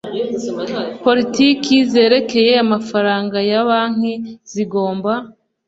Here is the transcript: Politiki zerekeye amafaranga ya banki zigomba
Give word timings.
Politiki 1.05 1.75
zerekeye 1.91 2.53
amafaranga 2.65 3.37
ya 3.49 3.61
banki 3.67 4.13
zigomba 4.51 5.11